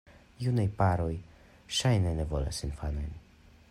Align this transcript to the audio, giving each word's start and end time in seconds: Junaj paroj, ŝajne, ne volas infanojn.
Junaj 0.45 0.65
paroj, 0.79 1.11
ŝajne, 1.81 2.17
ne 2.21 2.29
volas 2.35 2.67
infanojn. 2.71 3.19